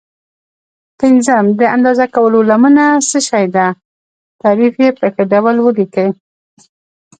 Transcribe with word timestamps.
پنځم: 0.99 1.45
د 1.59 1.61
اندازه 1.75 2.05
کولو 2.15 2.39
لمنه 2.49 2.85
څه 3.09 3.19
شي 3.27 3.45
ده؟ 3.55 3.65
تعریف 4.41 4.73
یې 4.83 4.89
په 4.99 5.05
ښه 5.13 5.23
ډول 5.31 5.55
ولیکئ. 5.61 6.09